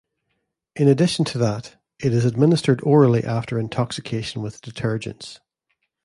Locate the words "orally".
2.81-3.23